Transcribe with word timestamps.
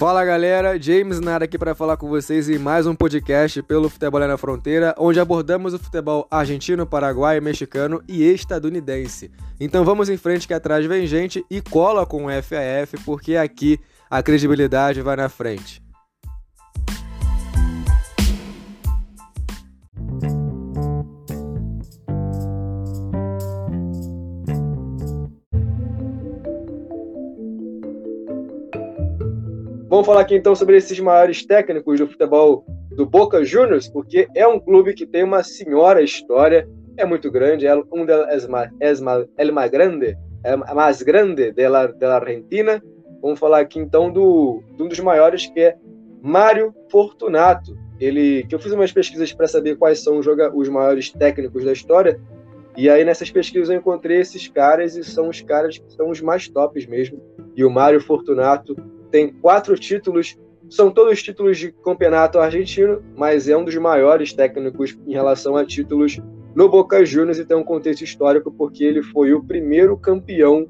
Fala 0.00 0.24
galera, 0.24 0.80
James 0.80 1.20
Nara 1.20 1.44
aqui 1.44 1.58
para 1.58 1.74
falar 1.74 1.98
com 1.98 2.08
vocês 2.08 2.48
em 2.48 2.56
mais 2.56 2.86
um 2.86 2.94
podcast 2.94 3.62
pelo 3.64 3.90
Futebol 3.90 4.18
na 4.18 4.38
Fronteira, 4.38 4.94
onde 4.96 5.20
abordamos 5.20 5.74
o 5.74 5.78
futebol 5.78 6.26
argentino, 6.30 6.86
paraguaio, 6.86 7.42
mexicano 7.42 8.02
e 8.08 8.22
estadunidense. 8.22 9.30
Então 9.60 9.84
vamos 9.84 10.08
em 10.08 10.16
frente 10.16 10.48
que 10.48 10.54
atrás 10.54 10.86
vem 10.86 11.06
gente 11.06 11.44
e 11.50 11.60
cola 11.60 12.06
com 12.06 12.24
o 12.24 12.30
FAF, 12.30 12.96
porque 13.04 13.36
aqui 13.36 13.78
a 14.08 14.22
credibilidade 14.22 15.02
vai 15.02 15.16
na 15.16 15.28
frente. 15.28 15.82
Vamos 29.90 30.06
falar 30.06 30.20
aqui 30.20 30.36
então 30.36 30.54
sobre 30.54 30.76
esses 30.76 31.00
maiores 31.00 31.44
técnicos 31.44 31.98
do 31.98 32.06
futebol 32.06 32.64
do 32.92 33.04
Boca 33.04 33.44
Juniors, 33.44 33.88
porque 33.88 34.28
é 34.36 34.46
um 34.46 34.60
clube 34.60 34.94
que 34.94 35.04
tem 35.04 35.24
uma 35.24 35.42
senhora 35.42 36.00
história, 36.00 36.68
é 36.96 37.04
muito 37.04 37.28
grande, 37.28 37.66
é 37.66 37.74
um 37.74 38.06
es 38.30 38.46
más, 38.46 38.70
el 39.36 39.50
más 39.50 39.68
grande, 39.68 40.16
é 40.44 40.56
mais 40.56 41.02
grande 41.02 41.50
da 41.50 41.88
da 41.88 42.14
Argentina. 42.14 42.80
Vamos 43.20 43.40
falar 43.40 43.58
aqui 43.58 43.80
então 43.80 44.12
do, 44.12 44.62
de 44.76 44.80
um 44.84 44.86
dos 44.86 45.00
maiores 45.00 45.46
que 45.46 45.58
é 45.58 45.76
Mário 46.22 46.72
Fortunato. 46.88 47.76
Ele, 47.98 48.44
que 48.44 48.54
eu 48.54 48.60
fiz 48.60 48.70
umas 48.70 48.92
pesquisas 48.92 49.32
para 49.32 49.48
saber 49.48 49.76
quais 49.76 50.04
são 50.04 50.18
os, 50.18 50.26
os 50.54 50.68
maiores 50.68 51.10
técnicos 51.10 51.64
da 51.64 51.72
história, 51.72 52.20
e 52.76 52.88
aí 52.88 53.04
nessas 53.04 53.28
pesquisas 53.28 53.68
eu 53.68 53.76
encontrei 53.76 54.20
esses 54.20 54.46
caras 54.46 54.94
e 54.94 55.02
são 55.02 55.28
os 55.28 55.40
caras 55.40 55.78
que 55.78 55.92
são 55.94 56.10
os 56.10 56.20
mais 56.20 56.46
tops 56.48 56.86
mesmo. 56.86 57.20
E 57.56 57.64
o 57.64 57.70
Mário 57.70 58.00
Fortunato 58.00 58.76
tem 59.10 59.32
quatro 59.32 59.76
títulos, 59.78 60.38
são 60.68 60.90
todos 60.90 61.22
títulos 61.22 61.58
de 61.58 61.72
campeonato 61.72 62.38
argentino, 62.38 63.02
mas 63.16 63.48
é 63.48 63.56
um 63.56 63.64
dos 63.64 63.74
maiores 63.76 64.32
técnicos 64.32 64.96
em 65.06 65.12
relação 65.12 65.56
a 65.56 65.64
títulos 65.64 66.20
no 66.54 66.68
Boca 66.68 67.04
Juniors 67.04 67.38
e 67.38 67.44
tem 67.44 67.56
um 67.56 67.64
contexto 67.64 68.02
histórico 68.02 68.50
porque 68.50 68.84
ele 68.84 69.02
foi 69.02 69.32
o 69.32 69.42
primeiro 69.42 69.96
campeão 69.96 70.68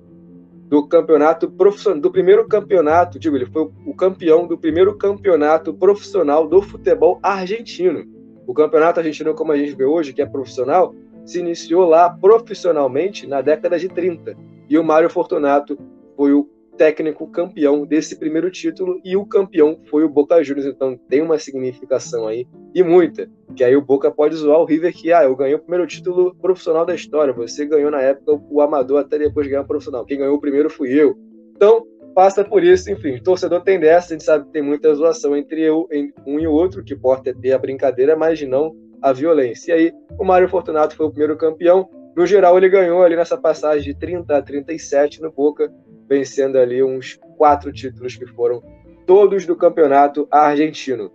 do 0.69 0.87
campeonato 0.87 1.51
profissional, 1.51 2.01
do 2.01 2.13
primeiro 2.13 2.47
campeonato, 2.47 3.19
digo, 3.19 3.37
ele 3.37 3.47
foi 3.47 3.69
o 3.85 3.93
campeão 3.93 4.47
do 4.47 4.57
primeiro 4.57 4.97
campeonato 4.97 5.75
profissional 5.75 6.47
do 6.47 6.63
futebol 6.63 7.19
argentino. 7.23 8.05
O 8.47 8.55
campeonato 8.55 9.01
argentino, 9.01 9.35
como 9.35 9.51
a 9.51 9.57
gente 9.57 9.75
vê 9.75 9.85
hoje, 9.85 10.13
que 10.13 10.23
é 10.23 10.27
profissional, 10.27 10.95
se 11.25 11.41
iniciou 11.41 11.89
lá 11.89 12.09
profissionalmente 12.09 13.27
na 13.27 13.41
década 13.41 13.79
de 13.79 13.89
30. 13.89 14.37
E 14.69 14.79
o 14.79 14.85
Mário 14.85 15.11
Fortunato 15.11 15.77
foi 16.17 16.33
o 16.33 16.49
técnico 16.81 17.27
campeão 17.27 17.85
desse 17.85 18.19
primeiro 18.19 18.51
título 18.51 19.03
e 19.05 19.15
o 19.15 19.27
campeão 19.27 19.79
foi 19.91 20.03
o 20.03 20.09
Boca 20.09 20.43
Juniors, 20.43 20.67
então 20.67 20.97
tem 20.97 21.21
uma 21.21 21.39
significação 21.39 22.27
aí 22.27 22.49
e 22.75 22.83
muita. 22.83 23.29
Que 23.55 23.63
aí 23.63 23.77
o 23.77 23.83
Boca 23.83 24.11
pode 24.11 24.35
zoar 24.35 24.61
o 24.61 24.65
River 24.65 24.91
que 24.91 25.13
ah, 25.13 25.25
eu 25.25 25.37
ganhei 25.37 25.55
o 25.55 25.59
primeiro 25.59 25.87
título 25.87 26.35
profissional 26.37 26.87
da 26.87 26.95
história, 26.95 27.35
você 27.35 27.67
ganhou 27.67 27.91
na 27.91 28.01
época 28.01 28.43
o 28.51 28.63
amador 28.63 28.99
até 28.99 29.19
depois 29.19 29.47
ganhar 29.47 29.61
o 29.61 29.67
profissional. 29.67 30.07
Quem 30.07 30.17
ganhou 30.17 30.35
o 30.35 30.41
primeiro 30.41 30.71
fui 30.71 30.91
eu. 30.99 31.15
Então, 31.55 31.87
passa 32.15 32.43
por 32.43 32.65
isso, 32.65 32.91
enfim, 32.91 33.17
o 33.17 33.23
torcedor 33.23 33.61
tem 33.61 33.79
dessa, 33.79 34.15
a 34.15 34.17
gente 34.17 34.25
sabe 34.25 34.47
que 34.47 34.53
tem 34.53 34.63
muita 34.63 34.95
zoação 34.95 35.37
entre 35.37 35.61
eu, 35.61 35.87
um 36.27 36.41
e 36.41 36.47
o 36.47 36.53
outro, 36.53 36.83
que 36.83 36.95
importa 36.95 37.29
é 37.29 37.35
ter 37.35 37.53
a 37.53 37.59
brincadeira, 37.59 38.17
mas 38.17 38.41
não 38.41 38.75
a 39.03 39.13
violência. 39.13 39.73
E 39.73 39.75
aí, 39.75 39.93
o 40.19 40.25
Mário 40.25 40.49
Fortunato 40.49 40.97
foi 40.97 41.05
o 41.05 41.11
primeiro 41.11 41.37
campeão. 41.37 41.91
No 42.17 42.25
geral, 42.25 42.57
ele 42.57 42.71
ganhou 42.71 43.03
ali 43.03 43.17
nessa 43.17 43.37
passagem 43.37 43.93
de 43.93 43.99
30 43.99 44.35
a 44.35 44.41
37 44.41 45.21
no 45.21 45.31
Boca 45.31 45.71
vencendo 46.11 46.57
ali 46.59 46.83
uns 46.83 47.21
quatro 47.39 47.73
títulos 47.73 48.17
que 48.17 48.27
foram 48.27 48.61
todos 49.07 49.47
do 49.47 49.55
campeonato 49.55 50.27
argentino. 50.29 51.13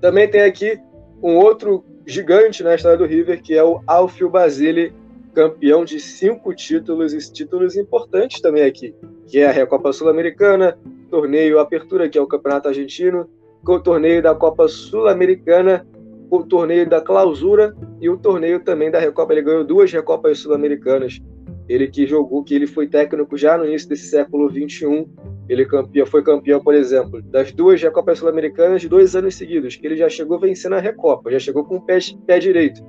Também 0.00 0.28
tem 0.28 0.42
aqui 0.42 0.76
um 1.22 1.36
outro 1.36 1.84
gigante 2.04 2.64
na 2.64 2.74
história 2.74 2.98
do 2.98 3.06
River, 3.06 3.40
que 3.40 3.56
é 3.56 3.62
o 3.62 3.80
Alfio 3.86 4.28
Basile, 4.28 4.92
campeão 5.32 5.84
de 5.84 6.00
cinco 6.00 6.52
títulos, 6.52 7.14
e 7.14 7.32
títulos 7.32 7.76
importantes 7.76 8.40
também 8.40 8.64
aqui, 8.64 8.92
que 9.28 9.38
é 9.38 9.46
a 9.46 9.52
Recopa 9.52 9.92
Sul-Americana, 9.92 10.76
torneio 11.08 11.60
Apertura, 11.60 12.08
que 12.08 12.18
é 12.18 12.20
o 12.20 12.26
campeonato 12.26 12.68
argentino, 12.68 13.30
o 13.64 13.78
torneio 13.78 14.20
da 14.20 14.34
Copa 14.34 14.66
Sul-Americana, 14.66 15.86
o 16.28 16.42
torneio 16.42 16.88
da 16.88 17.00
Clausura 17.00 17.76
e 18.00 18.10
o 18.10 18.18
torneio 18.18 18.58
também 18.60 18.90
da 18.90 18.98
Recopa. 18.98 19.32
Ele 19.32 19.42
ganhou 19.42 19.64
duas 19.64 19.92
Recopas 19.92 20.40
Sul-Americanas 20.40 21.20
ele 21.68 21.88
que 21.88 22.06
jogou, 22.06 22.42
que 22.42 22.54
ele 22.54 22.66
foi 22.66 22.86
técnico 22.86 23.36
já 23.36 23.56
no 23.56 23.64
início 23.64 23.88
desse 23.88 24.06
século 24.06 24.50
XXI. 24.50 25.06
Ele 25.48 25.64
campeão, 25.64 26.06
foi 26.06 26.22
campeão, 26.22 26.60
por 26.60 26.74
exemplo, 26.74 27.22
das 27.22 27.52
duas 27.52 27.80
Recopas 27.80 28.18
Sul-Americanas 28.18 28.84
dois 28.84 29.14
anos 29.14 29.34
seguidos, 29.36 29.76
que 29.76 29.86
ele 29.86 29.96
já 29.96 30.08
chegou 30.08 30.38
vencendo 30.38 30.74
a 30.74 30.80
Recopa, 30.80 31.30
já 31.30 31.38
chegou 31.38 31.64
com 31.64 31.76
o 31.76 31.80
pé, 31.80 31.98
pé 32.26 32.38
direito. 32.38 32.82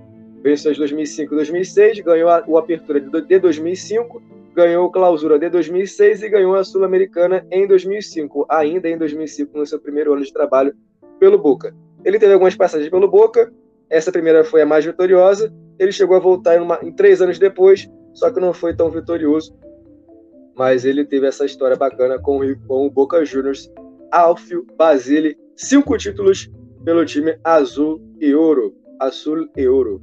Venceu 0.44 0.74
de 0.74 0.80
2005 0.80 1.34
e 1.34 1.38
2006, 1.38 2.00
ganhou 2.02 2.30
a, 2.30 2.44
o 2.48 2.58
Apertura 2.58 3.00
de 3.00 3.40
2005, 3.40 4.22
ganhou 4.54 4.88
a 4.88 4.92
Clausura 4.92 5.40
de 5.40 5.50
2006 5.50 6.22
e 6.22 6.30
ganhou 6.30 6.56
a 6.56 6.64
Sul-Americana 6.64 7.46
em 7.50 7.66
2005, 7.66 8.46
ainda 8.50 8.90
em 8.90 8.98
2005, 8.98 9.58
no 9.58 9.66
seu 9.66 9.80
primeiro 9.80 10.14
ano 10.14 10.24
de 10.24 10.34
trabalho 10.34 10.76
pelo 11.20 11.38
Boca. 11.38 11.74
Ele 12.04 12.20
teve 12.20 12.34
algumas 12.34 12.56
passagens 12.56 12.90
pelo 12.90 13.08
Boca, 13.08 13.52
essa 13.90 14.12
primeira 14.12 14.44
foi 14.44 14.62
a 14.62 14.66
mais 14.66 14.84
vitoriosa, 14.84 15.54
ele 15.80 15.92
chegou 15.92 16.18
a 16.18 16.20
voltar 16.20 16.58
em, 16.58 16.60
uma, 16.60 16.80
em 16.84 16.92
três 16.92 17.22
anos 17.22 17.40
depois, 17.40 17.90
só 18.14 18.32
que 18.32 18.40
não 18.40 18.54
foi 18.54 18.76
tão 18.76 18.90
vitorioso. 18.90 19.56
Mas 20.56 20.86
ele 20.86 21.04
teve 21.04 21.28
essa 21.28 21.46
história 21.46 21.76
bacana 21.76 22.20
com, 22.20 22.40
o 22.70 22.90
Boca 22.90 23.26
Juniors, 23.26 23.72
Alfio 24.12 24.66
Basile, 24.78 25.38
cinco 25.56 25.98
títulos 25.98 26.50
pelo 26.86 27.06
time 27.06 27.38
azul 27.44 28.02
e 28.20 28.34
ouro. 28.34 28.76
Azul 29.00 29.50
e 29.58 29.68
ouro. 29.68 30.02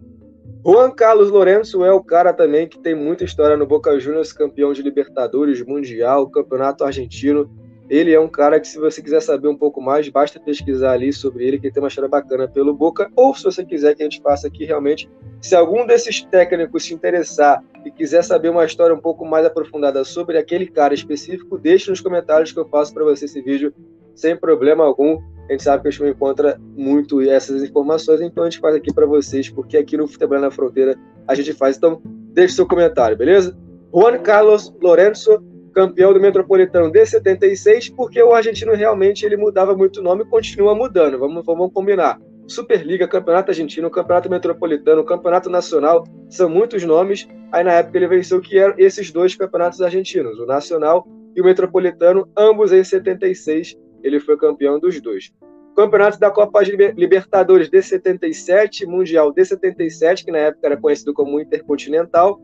Juan 0.67 0.91
Carlos 0.91 1.31
Lourenço 1.31 1.85
é 1.85 1.93
o 1.93 2.03
cara 2.03 2.35
também 2.35 2.69
que 2.69 2.79
tem 2.79 2.95
muita 2.95 3.25
história 3.25 3.57
no 3.57 3.67
Boca 3.67 3.99
Juniors, 3.99 4.33
campeão 4.33 4.73
de 4.73 4.83
Libertadores, 4.83 5.65
Mundial, 5.65 6.29
Campeonato 6.29 6.85
Argentino. 6.85 7.51
Ele 7.91 8.15
é 8.15 8.21
um 8.21 8.29
cara 8.29 8.61
que, 8.61 8.69
se 8.69 8.79
você 8.79 9.03
quiser 9.03 9.21
saber 9.21 9.49
um 9.49 9.57
pouco 9.57 9.83
mais, 9.83 10.09
basta 10.09 10.39
pesquisar 10.39 10.93
ali 10.93 11.13
sobre 11.13 11.45
ele, 11.45 11.59
que 11.59 11.73
tem 11.73 11.83
uma 11.83 11.89
história 11.89 12.09
bacana 12.09 12.47
pelo 12.47 12.73
Boca. 12.73 13.11
Ou 13.17 13.35
se 13.35 13.43
você 13.43 13.65
quiser 13.65 13.97
que 13.97 14.03
a 14.03 14.05
gente 14.05 14.23
faça 14.23 14.47
aqui 14.47 14.65
realmente, 14.65 15.11
se 15.43 15.57
algum 15.57 15.85
desses 15.85 16.23
técnicos 16.23 16.85
se 16.85 16.95
interessar 16.95 17.65
e 17.85 17.91
quiser 17.91 18.23
saber 18.23 18.49
uma 18.49 18.65
história 18.65 18.95
um 18.95 19.01
pouco 19.01 19.27
mais 19.27 19.45
aprofundada 19.45 20.05
sobre 20.05 20.39
aquele 20.39 20.69
cara 20.69 20.95
específico, 20.95 21.59
deixe 21.59 21.91
nos 21.91 22.01
comentários 22.01 22.53
que 22.53 22.61
eu 22.61 22.69
faço 22.69 22.95
para 22.95 23.03
você 23.03 23.25
esse 23.25 23.43
vídeo 23.43 23.75
sem 24.15 24.37
problema 24.37 24.85
algum. 24.85 25.21
A 25.49 25.53
gente 25.53 25.65
sabe 25.65 25.83
que 25.83 25.89
a 25.89 25.91
gente 25.91 26.03
não 26.03 26.11
encontra 26.11 26.61
muito 26.77 27.21
essas 27.23 27.61
informações, 27.61 28.21
então 28.21 28.45
a 28.45 28.49
gente 28.49 28.61
faz 28.61 28.77
aqui 28.77 28.95
para 28.95 29.05
vocês, 29.05 29.49
porque 29.49 29.77
aqui 29.77 29.97
no 29.97 30.07
Futebol 30.07 30.39
na 30.39 30.53
Fronteira 30.53 30.97
a 31.27 31.35
gente 31.35 31.53
faz. 31.55 31.77
Então, 31.77 32.01
deixe 32.05 32.55
seu 32.55 32.69
comentário, 32.69 33.17
beleza? 33.17 33.59
Juan 33.93 34.19
Carlos 34.19 34.73
Lorenzo 34.81 35.43
campeão 35.73 36.13
do 36.13 36.21
Metropolitano 36.21 36.91
de 36.91 37.07
76, 37.07 37.91
porque 37.91 38.23
o 38.23 38.35
argentino 38.35 38.75
realmente 38.75 39.25
ele 39.25 39.37
mudava 39.37 39.77
muito 39.77 40.01
o 40.01 40.03
nome 40.03 40.25
e 40.25 40.27
continua 40.27 40.75
mudando. 40.75 41.19
Vamos, 41.19 41.45
vamos 41.45 41.73
combinar. 41.73 42.19
Superliga, 42.47 43.07
Campeonato 43.07 43.53
Argentino, 43.53 43.89
Campeonato 43.89 44.29
Metropolitano, 44.29 45.05
Campeonato 45.05 45.49
Nacional, 45.49 46.05
são 46.29 46.51
muitos 46.51 46.83
nomes. 46.83 47.29
Aí 47.53 47.63
na 47.63 47.75
época 47.75 47.97
ele 47.97 48.09
venceu 48.09 48.41
que 48.41 48.59
eram 48.59 48.75
esses 48.77 49.13
dois 49.13 49.37
campeonatos 49.37 49.81
argentinos, 49.81 50.39
o 50.39 50.47
Nacional 50.47 51.07
e 51.37 51.41
o 51.41 51.45
Metropolitano, 51.45 52.29
ambos 52.37 52.73
em 52.73 52.83
76. 52.83 53.77
Ele 54.03 54.19
foi 54.19 54.37
campeão 54.37 54.81
dos 54.81 55.01
dois. 55.01 55.33
Campeonato 55.77 56.19
da 56.19 56.31
Copa 56.31 56.61
Libertadores 56.97 57.71
de 57.71 57.81
77, 57.81 58.85
Mundial 58.85 59.33
de 59.33 59.45
77, 59.45 60.25
que 60.25 60.33
na 60.33 60.39
época 60.39 60.67
era 60.67 60.77
conhecido 60.77 61.15
como 61.15 61.41
Intercontinental, 61.41 62.41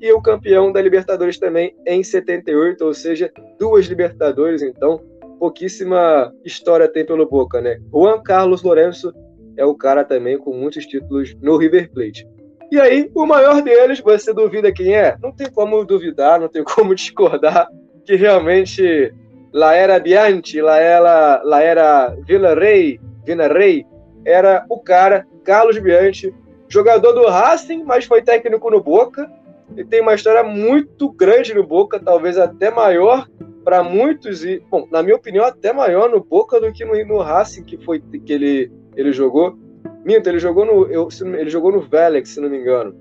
e 0.00 0.12
o 0.12 0.20
campeão 0.20 0.72
da 0.72 0.80
Libertadores 0.80 1.38
também 1.38 1.74
em 1.86 2.02
78, 2.02 2.84
ou 2.84 2.94
seja, 2.94 3.32
duas 3.58 3.86
Libertadores, 3.86 4.62
então 4.62 5.00
pouquíssima 5.38 6.32
história 6.44 6.88
tem 6.88 7.04
pelo 7.04 7.28
Boca, 7.28 7.60
né? 7.60 7.78
Juan 7.92 8.22
Carlos 8.22 8.62
Lourenço 8.62 9.12
é 9.56 9.64
o 9.64 9.74
cara 9.74 10.04
também 10.04 10.38
com 10.38 10.52
muitos 10.52 10.86
títulos 10.86 11.34
no 11.40 11.56
River 11.56 11.90
Plate. 11.92 12.26
E 12.70 12.80
aí, 12.80 13.10
o 13.14 13.24
maior 13.24 13.62
deles, 13.62 14.00
você 14.00 14.32
duvida 14.32 14.72
quem 14.72 14.94
é? 14.94 15.16
Não 15.22 15.32
tem 15.32 15.50
como 15.50 15.84
duvidar, 15.84 16.40
não 16.40 16.48
tem 16.48 16.64
como 16.64 16.94
discordar 16.96 17.68
que 18.04 18.16
realmente 18.16 19.12
lá 19.52 19.74
era 19.74 19.98
Bianchi, 19.98 20.60
lá 20.60 20.78
era, 20.78 21.42
lá 21.42 21.62
era 21.62 22.16
Vila 22.26 22.54
Rei, 22.54 23.00
Vila 23.24 23.48
Rei, 23.48 23.84
era 24.24 24.64
o 24.68 24.80
cara, 24.80 25.26
Carlos 25.44 25.78
Bianchi, 25.78 26.34
jogador 26.68 27.12
do 27.12 27.26
Racing, 27.28 27.84
mas 27.84 28.04
foi 28.04 28.22
técnico 28.22 28.70
no 28.70 28.82
Boca, 28.82 29.30
ele 29.74 29.84
tem 29.84 30.00
uma 30.00 30.14
história 30.14 30.42
muito 30.42 31.10
grande 31.10 31.54
no 31.54 31.66
Boca, 31.66 31.98
talvez 31.98 32.38
até 32.38 32.70
maior 32.70 33.28
para 33.64 33.82
muitos 33.82 34.44
e, 34.44 34.62
bom, 34.70 34.86
na 34.90 35.02
minha 35.02 35.16
opinião, 35.16 35.44
até 35.44 35.72
maior 35.72 36.08
no 36.08 36.22
Boca 36.22 36.60
do 36.60 36.72
que 36.72 36.84
no, 36.84 36.92
no 37.06 37.18
Racing 37.18 37.64
que 37.64 37.76
foi 37.78 38.00
que 38.00 38.32
ele 38.32 38.72
ele 38.94 39.12
jogou. 39.12 39.58
Minto, 40.04 40.28
ele 40.28 40.38
jogou 40.38 40.64
no 40.64 40.86
eu, 40.86 41.08
ele 41.36 41.50
jogou 41.50 41.72
no 41.72 41.80
Vélez, 41.80 42.28
se 42.28 42.40
não 42.40 42.48
me 42.48 42.58
engano. 42.58 42.94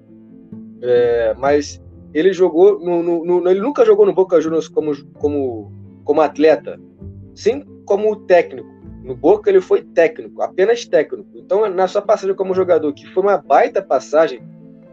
É, 0.81 1.35
mas 1.37 1.81
ele 2.13 2.33
jogou 2.33 2.79
no, 2.79 3.03
no, 3.03 3.25
no, 3.25 3.49
ele 3.49 3.59
nunca 3.59 3.85
jogou 3.85 4.05
no 4.05 4.13
Boca 4.13 4.41
Juniors 4.41 4.67
como 4.67 4.91
como 5.13 5.71
como 6.03 6.21
atleta. 6.21 6.79
Sim, 7.35 7.63
como 7.85 8.15
técnico. 8.15 8.73
No 9.03 9.15
Boca 9.15 9.51
ele 9.51 9.61
foi 9.61 9.83
técnico, 9.83 10.41
apenas 10.41 10.83
técnico. 10.83 11.29
Então, 11.35 11.69
na 11.69 11.87
sua 11.87 12.01
passagem 12.01 12.35
como 12.35 12.55
jogador, 12.55 12.91
que 12.91 13.05
foi 13.13 13.21
uma 13.21 13.37
baita 13.37 13.83
passagem, 13.83 14.41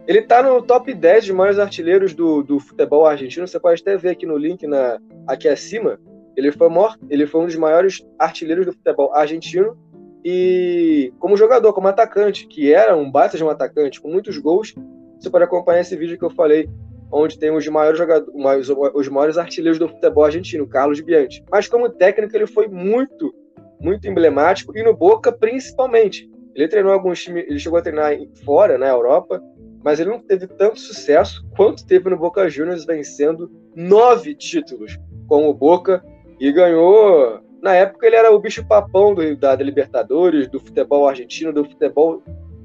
ele 0.07 0.19
está 0.19 0.43
no 0.43 0.61
top 0.61 0.93
10 0.93 1.25
de 1.25 1.33
maiores 1.33 1.59
artilheiros 1.59 2.13
do, 2.13 2.43
do 2.43 2.59
futebol 2.59 3.05
argentino. 3.05 3.47
Você 3.47 3.59
pode 3.59 3.81
até 3.81 3.95
ver 3.95 4.09
aqui 4.09 4.25
no 4.25 4.37
link 4.37 4.67
na, 4.67 4.99
aqui 5.27 5.47
acima. 5.47 5.99
Ele 6.35 6.51
foi, 6.51 6.67
maior, 6.69 6.97
ele 7.09 7.25
foi 7.25 7.41
um 7.41 7.45
dos 7.45 7.55
maiores 7.55 8.05
artilheiros 8.19 8.65
do 8.65 8.73
futebol 8.73 9.13
argentino. 9.13 9.77
E 10.25 11.13
como 11.19 11.37
jogador, 11.37 11.73
como 11.73 11.87
atacante, 11.87 12.47
que 12.47 12.73
era 12.73 12.95
um 12.95 13.09
baita 13.09 13.37
de 13.37 13.43
um 13.43 13.49
atacante, 13.49 14.01
com 14.01 14.09
muitos 14.09 14.37
gols, 14.37 14.73
você 15.19 15.29
pode 15.29 15.43
acompanhar 15.43 15.81
esse 15.81 15.95
vídeo 15.95 16.17
que 16.17 16.25
eu 16.25 16.29
falei, 16.29 16.69
onde 17.11 17.37
tem 17.37 17.51
os 17.51 17.67
maiores 17.67 17.97
jogadores, 17.97 18.69
os 18.93 19.07
maiores 19.07 19.37
artilheiros 19.37 19.79
do 19.79 19.87
futebol 19.87 20.25
argentino, 20.25 20.67
Carlos 20.67 20.99
Bianchi. 20.99 21.43
Mas 21.49 21.67
como 21.67 21.89
técnico, 21.89 22.35
ele 22.35 22.47
foi 22.47 22.67
muito, 22.67 23.33
muito 23.79 24.07
emblemático, 24.07 24.77
e 24.77 24.83
no 24.83 24.95
Boca 24.95 25.31
principalmente. 25.31 26.29
Ele 26.55 26.67
treinou 26.67 26.93
alguns 26.93 27.21
times, 27.23 27.45
ele 27.47 27.59
chegou 27.59 27.79
a 27.79 27.81
treinar 27.81 28.15
fora, 28.45 28.77
na 28.77 28.87
Europa, 28.87 29.41
mas 29.83 29.99
ele 29.99 30.09
não 30.09 30.19
teve 30.19 30.47
tanto 30.47 30.79
sucesso 30.79 31.45
quanto 31.55 31.85
teve 31.85 32.09
no 32.09 32.17
Boca 32.17 32.49
Juniors, 32.49 32.85
vencendo 32.85 33.51
nove 33.75 34.33
títulos 34.33 34.97
com 35.27 35.49
o 35.49 35.53
Boca 35.53 36.03
e 36.39 36.51
ganhou. 36.51 37.41
Na 37.61 37.75
época 37.75 38.07
ele 38.07 38.15
era 38.15 38.31
o 38.31 38.39
bicho-papão 38.39 39.13
da, 39.13 39.55
da 39.55 39.63
Libertadores, 39.63 40.47
do 40.47 40.59
futebol 40.59 41.07
argentino, 41.07 41.53
do 41.53 41.65
futebol 41.65 42.21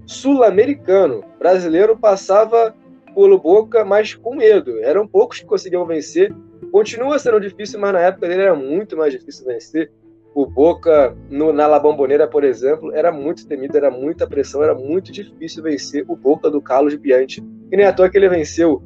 sul-americano. 0.07 1.25
Brasileiro 1.39 1.97
passava 1.97 2.75
pelo 3.15 3.39
Boca, 3.39 3.85
mas 3.85 4.15
com 4.15 4.37
medo. 4.37 4.79
Eram 4.81 5.07
poucos 5.07 5.41
que 5.41 5.47
conseguiam 5.47 5.85
vencer. 5.87 6.33
Continua 6.71 7.19
sendo 7.19 7.41
difícil, 7.41 7.81
mas 7.81 7.93
na 7.93 8.01
época 8.01 8.29
dele 8.29 8.43
era 8.43 8.55
muito 8.55 8.97
mais 8.97 9.13
difícil 9.13 9.45
vencer 9.45 9.91
o 10.41 10.47
Boca 10.47 11.17
no, 11.29 11.53
na 11.53 11.67
La 11.67 11.81
Bombonera, 11.81 12.29
por 12.29 12.45
exemplo, 12.45 12.95
era 12.95 13.11
muito 13.11 13.45
temido, 13.45 13.77
era 13.77 13.91
muita 13.91 14.25
pressão, 14.25 14.63
era 14.63 14.73
muito 14.73 15.11
difícil 15.11 15.65
vencer 15.65 16.05
o 16.07 16.15
Boca 16.15 16.49
do 16.49 16.63
Carlos 16.63 16.95
Bianchi. 16.95 17.43
E 17.73 17.77
nem 17.77 17.85
à 17.85 17.93
toa 17.93 18.09
que 18.09 18.17
ele 18.17 18.29
venceu 18.29 18.81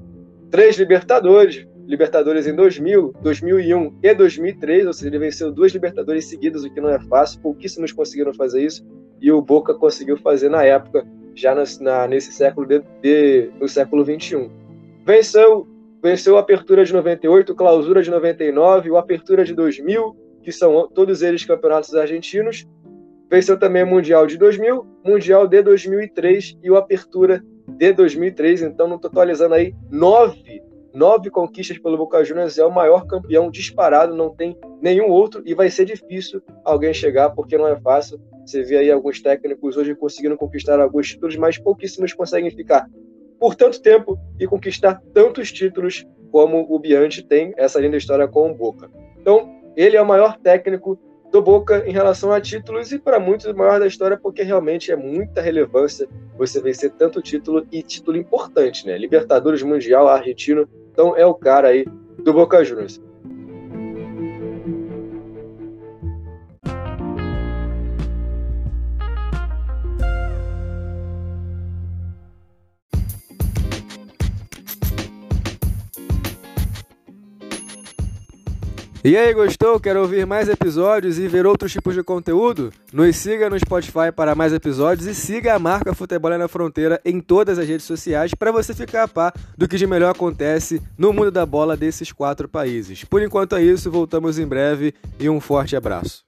três 0.50 0.78
Libertadores, 0.78 1.68
Libertadores 1.86 2.46
em 2.46 2.54
2000, 2.54 3.12
2001 3.20 3.98
e 4.02 4.14
2003, 4.14 4.86
ou 4.86 4.94
seja, 4.94 5.08
ele 5.08 5.18
venceu 5.18 5.52
duas 5.52 5.72
Libertadores 5.72 6.24
seguidas, 6.24 6.64
o 6.64 6.72
que 6.72 6.80
não 6.80 6.88
é 6.88 6.98
fácil, 7.00 7.38
pouquíssimos 7.42 7.92
conseguiram 7.92 8.32
fazer 8.32 8.64
isso, 8.64 8.82
e 9.20 9.30
o 9.30 9.42
Boca 9.42 9.74
conseguiu 9.74 10.16
fazer 10.16 10.48
na 10.48 10.64
época, 10.64 11.06
já 11.34 11.54
na, 11.54 12.08
nesse 12.08 12.32
século 12.32 12.66
de, 12.66 12.82
de, 13.02 13.50
no 13.60 13.68
século 13.68 14.02
21. 14.02 14.50
Venceu, 15.04 15.68
venceu 16.02 16.38
a 16.38 16.40
Apertura 16.40 16.82
de 16.82 16.94
98, 16.94 17.54
Clausura 17.54 18.02
de 18.02 18.10
99, 18.10 18.90
o 18.90 18.96
Apertura 18.96 19.44
de 19.44 19.54
2000, 19.54 20.21
que 20.42 20.52
são 20.52 20.88
todos 20.88 21.22
eles 21.22 21.44
campeonatos 21.44 21.94
argentinos. 21.94 22.66
Venceu 23.30 23.58
também 23.58 23.82
o 23.82 23.86
Mundial 23.86 24.26
de 24.26 24.36
2000, 24.36 24.86
Mundial 25.04 25.46
de 25.46 25.62
2003 25.62 26.58
e 26.62 26.70
o 26.70 26.76
Apertura 26.76 27.42
de 27.66 27.92
2003. 27.92 28.62
Então, 28.62 28.86
no 28.86 28.98
totalizando 28.98 29.54
aí 29.54 29.74
nove, 29.90 30.62
nove 30.92 31.30
conquistas 31.30 31.78
pelo 31.78 31.96
Boca 31.96 32.22
Juniors, 32.24 32.58
é 32.58 32.64
o 32.64 32.70
maior 32.70 33.06
campeão 33.06 33.50
disparado, 33.50 34.14
não 34.14 34.34
tem 34.34 34.56
nenhum 34.80 35.08
outro 35.08 35.42
e 35.46 35.54
vai 35.54 35.70
ser 35.70 35.86
difícil 35.86 36.42
alguém 36.64 36.92
chegar, 36.92 37.30
porque 37.30 37.56
não 37.56 37.66
é 37.66 37.80
fácil. 37.80 38.20
Você 38.44 38.62
vê 38.62 38.78
aí 38.78 38.90
alguns 38.90 39.22
técnicos 39.22 39.76
hoje 39.76 39.94
conseguindo 39.94 40.36
conquistar 40.36 40.80
alguns 40.80 41.08
títulos, 41.08 41.36
mas 41.36 41.56
pouquíssimos 41.56 42.12
conseguem 42.12 42.50
ficar 42.50 42.86
por 43.38 43.54
tanto 43.54 43.80
tempo 43.80 44.18
e 44.38 44.46
conquistar 44.46 45.00
tantos 45.12 45.50
títulos 45.50 46.06
como 46.30 46.66
o 46.68 46.78
Bianchi 46.78 47.22
tem 47.22 47.52
essa 47.56 47.80
linda 47.80 47.96
história 47.96 48.26
com 48.26 48.50
o 48.50 48.54
Boca. 48.54 48.90
Então, 49.20 49.61
ele 49.76 49.96
é 49.96 50.02
o 50.02 50.06
maior 50.06 50.38
técnico 50.38 50.98
do 51.30 51.40
Boca 51.40 51.82
em 51.86 51.92
relação 51.92 52.30
a 52.30 52.40
títulos 52.40 52.92
e 52.92 52.98
para 52.98 53.18
muitos 53.18 53.46
o 53.46 53.56
maior 53.56 53.80
da 53.80 53.86
história 53.86 54.18
porque 54.18 54.42
realmente 54.42 54.92
é 54.92 54.96
muita 54.96 55.40
relevância 55.40 56.06
você 56.36 56.60
vencer 56.60 56.90
tanto 56.92 57.22
título 57.22 57.66
e 57.72 57.82
título 57.82 58.18
importante, 58.18 58.86
né? 58.86 58.98
Libertadores 58.98 59.62
Mundial, 59.62 60.08
Argentino, 60.08 60.68
então 60.92 61.16
é 61.16 61.24
o 61.24 61.34
cara 61.34 61.68
aí 61.68 61.86
do 62.18 62.32
Boca 62.34 62.62
Juniors. 62.62 63.00
E 79.04 79.16
aí, 79.16 79.34
gostou? 79.34 79.80
Quer 79.80 79.96
ouvir 79.96 80.24
mais 80.24 80.48
episódios 80.48 81.18
e 81.18 81.26
ver 81.26 81.44
outros 81.44 81.72
tipos 81.72 81.92
de 81.92 82.04
conteúdo? 82.04 82.72
Nos 82.92 83.16
siga 83.16 83.50
no 83.50 83.58
Spotify 83.58 84.12
para 84.14 84.36
mais 84.36 84.52
episódios 84.52 85.08
e 85.08 85.14
siga 85.14 85.54
a 85.54 85.58
marca 85.58 85.92
Futebol 85.92 86.38
na 86.38 86.46
Fronteira 86.46 87.00
em 87.04 87.18
todas 87.18 87.58
as 87.58 87.66
redes 87.66 87.84
sociais 87.84 88.32
para 88.32 88.52
você 88.52 88.72
ficar 88.72 89.02
a 89.02 89.08
par 89.08 89.34
do 89.58 89.66
que 89.66 89.76
de 89.76 89.88
melhor 89.88 90.12
acontece 90.12 90.80
no 90.96 91.12
mundo 91.12 91.32
da 91.32 91.44
bola 91.44 91.76
desses 91.76 92.12
quatro 92.12 92.48
países. 92.48 93.02
Por 93.02 93.20
enquanto 93.20 93.56
é 93.56 93.62
isso, 93.64 93.90
voltamos 93.90 94.38
em 94.38 94.46
breve 94.46 94.94
e 95.18 95.28
um 95.28 95.40
forte 95.40 95.74
abraço. 95.74 96.24